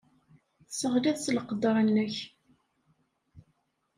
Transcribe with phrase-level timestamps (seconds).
[0.65, 2.15] Tesseɣliḍ s leqder-nnek.